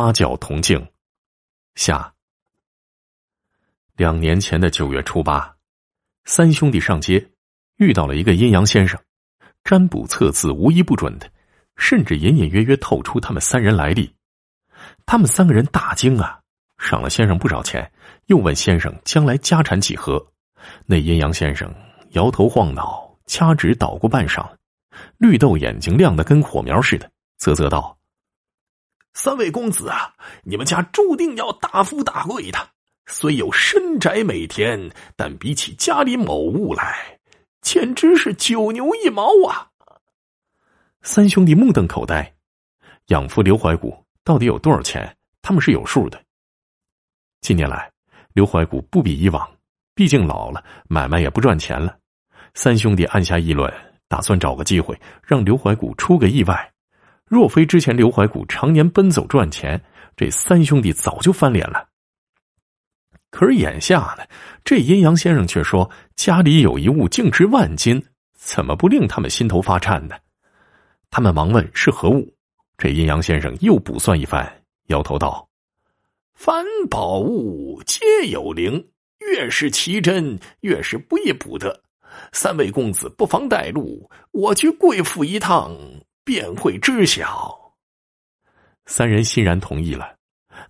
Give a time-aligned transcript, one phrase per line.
[0.00, 0.86] 八角铜镜
[1.74, 2.14] 下。
[3.96, 5.52] 两年前的九月初八，
[6.24, 7.28] 三兄弟上街，
[7.78, 8.96] 遇到了一个阴阳先生，
[9.64, 11.28] 占卜测字无一不准的，
[11.74, 14.14] 甚至隐隐约约透出他们三人来历。
[15.04, 16.38] 他们三个人大惊啊，
[16.78, 17.90] 赏了先生不少钱，
[18.26, 20.24] 又问先生将来家产几何。
[20.86, 21.68] 那阴阳先生
[22.10, 24.48] 摇头晃脑，掐指捣鼓半晌，
[25.16, 27.97] 绿豆眼睛亮得跟火苗似的，啧啧道。
[29.20, 30.14] 三位公子啊，
[30.44, 32.68] 你们家注定要大富大贵的。
[33.06, 37.18] 虽有深宅美田，但比起家里某物来，
[37.60, 39.66] 简直是九牛一毛啊！
[41.02, 42.32] 三兄弟目瞪口呆，
[43.06, 45.16] 养父刘怀古到底有多少钱？
[45.42, 46.22] 他们是有数的。
[47.40, 47.90] 近年来，
[48.34, 49.50] 刘怀古不比以往，
[49.96, 51.98] 毕竟老了，买卖也不赚钱了。
[52.54, 53.68] 三兄弟暗下议论，
[54.06, 56.72] 打算找个机会让刘怀古出个意外。
[57.28, 59.80] 若非之前刘怀古常年奔走赚钱，
[60.16, 61.86] 这三兄弟早就翻脸了。
[63.30, 64.24] 可是眼下呢，
[64.64, 68.02] 这阴阳先生却说家里有一物净值万金，
[68.34, 70.16] 怎么不令他们心头发颤呢？
[71.10, 72.34] 他们忙问是何物，
[72.78, 75.46] 这阴阳先生又卜算一番，摇头道
[76.32, 81.82] ：“凡宝物皆有灵，越是奇珍，越是不易卜得。
[82.32, 85.76] 三位公子不妨带路，我去贵府一趟。”
[86.28, 87.58] 便会知晓。
[88.84, 90.14] 三人欣然同意了。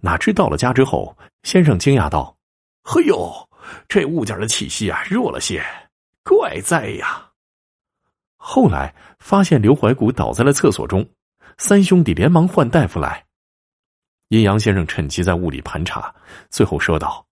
[0.01, 2.37] 哪知到了家之后，先生惊讶道
[2.85, 3.29] ：“嘿呦，
[3.89, 5.61] 这物件的气息啊，弱了些，
[6.23, 7.29] 怪哉呀！”
[8.39, 11.05] 后来发现刘怀古倒在了厕所中，
[11.57, 13.27] 三兄弟连忙唤大夫来。
[14.29, 16.15] 阴阳先生趁机在屋里盘查，
[16.51, 17.27] 最后说道：“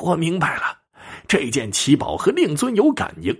[0.00, 0.78] 我明白了，
[1.26, 3.36] 这件奇宝和令尊有感应，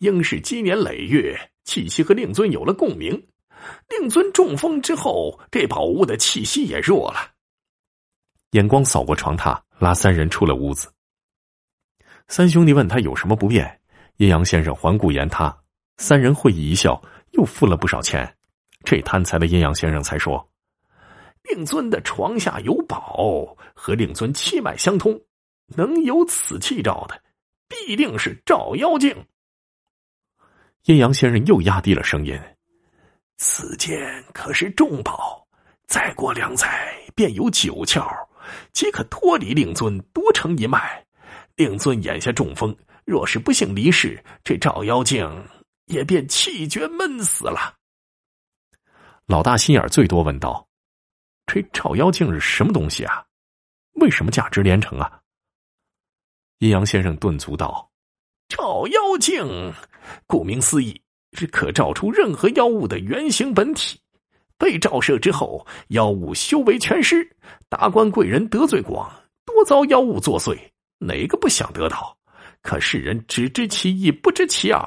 [0.00, 3.26] 应是积年累月，气息和令尊有了共鸣。”
[3.88, 7.32] 令尊中风之后，这宝物的气息也弱了。
[8.52, 10.90] 眼光扫过床榻，拉三人出了屋子。
[12.28, 13.80] 三兄弟问他有什么不便，
[14.16, 15.56] 阴阳先生环顾言他，
[15.96, 17.02] 三人会意一笑，
[17.32, 18.36] 又付了不少钱。
[18.84, 20.50] 这贪财的阴阳先生才说
[21.44, 25.20] ：“令尊的床下有宝，和令尊气脉相通，
[25.66, 27.22] 能有此气照的，
[27.68, 29.26] 必定是照妖镜。”
[30.84, 32.40] 阴阳先生又压低了声音。
[33.38, 35.46] 此剑可是重宝，
[35.86, 38.06] 再过两载便有九窍，
[38.72, 41.04] 即可脱离令尊多成一脉。
[41.54, 45.28] 令尊眼下中风，若是不幸离世，这照妖镜
[45.86, 47.74] 也便气绝闷死了。
[49.26, 50.68] 老大心眼最多，问道
[51.46, 53.24] ：“这照妖镜是什么东西啊？
[53.94, 55.20] 为什么价值连城啊？”
[56.58, 57.90] 阴阳先生顿足道
[58.48, 59.72] ：“照妖镜，
[60.26, 61.00] 顾名思义。”
[61.32, 64.00] 是可照出任何妖物的原形本体，
[64.56, 67.28] 被照射之后，妖物修为全失，
[67.68, 69.10] 达官贵人得罪广，
[69.44, 70.58] 多遭妖物作祟，
[70.98, 72.16] 哪个不想得到？
[72.60, 74.84] 可世人只知其一，不知其二。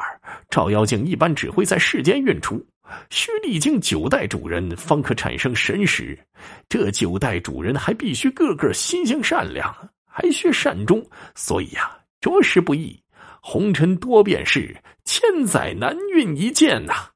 [0.50, 2.64] 照妖镜一般只会在世间运出，
[3.10, 6.20] 需历经九代主人方可产生神识。
[6.68, 9.74] 这九代主人还必须个个心性善良，
[10.06, 11.02] 还需善终，
[11.34, 13.01] 所以呀，着实不易。
[13.42, 17.10] 红尘多变事，千载难遇一见呐！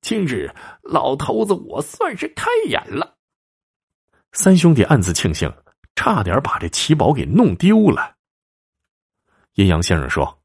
[0.00, 0.52] 今日
[0.82, 3.16] 老头子，我算是开眼了。
[4.32, 5.50] 三兄弟暗自庆幸，
[5.94, 8.16] 差点把这奇宝给弄丢了。
[9.54, 10.40] 阴阳先生说：“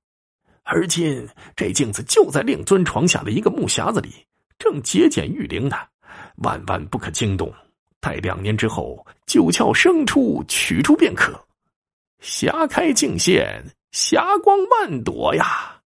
[0.63, 4.25] 而今这镜子就在令尊床下的一个木匣子里，
[4.59, 5.77] 正节俭玉灵呢，
[6.37, 7.51] 万万不可惊动。
[7.99, 11.43] 待两年之后，九窍生出，取出便可。
[12.21, 15.79] 匣开镜现。”霞光万朵呀！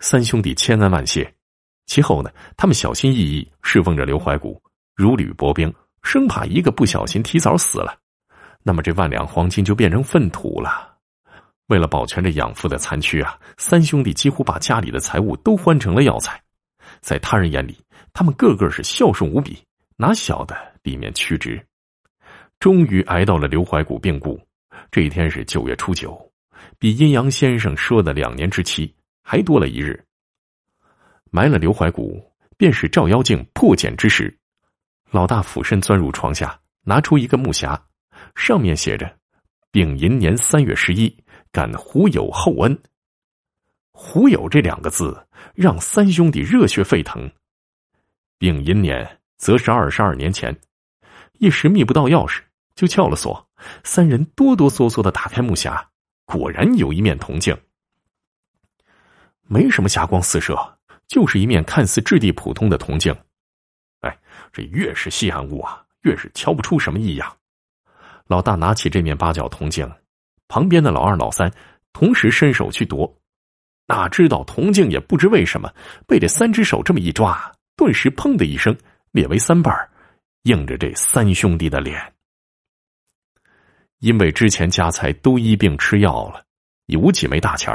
[0.00, 1.32] 三兄弟千恩万谢。
[1.86, 4.60] 其后呢，他们小心翼翼侍奉着刘怀古，
[4.96, 7.96] 如履薄冰，生怕一个不小心提早死了，
[8.64, 10.96] 那么这万两黄金就变成粪土了。
[11.68, 16.42] 为了保全这养父的残躯啊，三兄弟几乎把家里的财物都换成了药材。
[17.00, 17.78] 在他人眼里，
[18.12, 19.62] 他们个个是孝顺无比，
[19.96, 21.64] 哪晓得里面曲直。
[22.58, 24.40] 终于挨到了刘怀古病故，
[24.90, 26.27] 这一天是九月初九。
[26.78, 30.04] 比阴阳先生说的两年之期还多了一日。
[31.30, 32.22] 埋了刘怀古，
[32.56, 34.36] 便是照妖镜破茧之时。
[35.10, 37.78] 老大俯身钻入床下，拿出一个木匣，
[38.34, 39.14] 上面写着
[39.70, 41.14] “丙寅年三月十一，
[41.50, 42.78] 感胡友厚恩”。
[43.92, 47.30] 胡友这两个字让三兄弟热血沸腾。
[48.38, 50.56] 丙寅年则是二十二年前，
[51.34, 52.40] 一时觅不到钥匙，
[52.74, 53.48] 就撬了锁。
[53.82, 55.84] 三人哆哆嗦嗦的打开木匣。
[56.30, 57.56] 果然有一面铜镜，
[59.44, 60.54] 没什么霞光四射，
[61.06, 63.16] 就是一面看似质地普通的铜镜。
[64.00, 64.18] 哎，
[64.52, 67.34] 这越是稀罕物啊，越是瞧不出什么异样。
[68.26, 69.90] 老大拿起这面八角铜镜，
[70.48, 71.50] 旁边的老二、老三
[71.94, 73.10] 同时伸手去夺，
[73.86, 75.72] 哪知道铜镜也不知为什么
[76.06, 78.76] 被这三只手这么一抓，顿时砰的一声
[79.12, 79.74] 裂为三瓣，
[80.42, 82.12] 映着这三兄弟的脸。
[84.00, 86.44] 因为之前家财都医病吃药了，
[86.86, 87.74] 有几枚大钱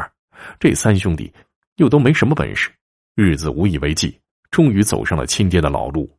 [0.60, 1.32] 这三兄弟
[1.76, 2.72] 又都没什么本事，
[3.16, 4.20] 日子无以为继，
[4.52, 6.10] 终于走上了亲爹的老路。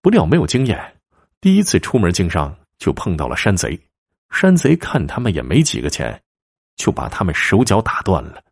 [0.00, 0.78] 不料没有经验，
[1.40, 2.54] 第一次出门经商。
[2.78, 3.78] 就碰到了山贼，
[4.32, 6.20] 山贼看他们也没几个钱，
[6.74, 8.42] 就把他们手脚打断了，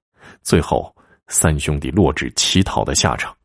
[0.41, 0.95] 最后
[1.27, 3.37] 三兄弟落至乞讨的下场。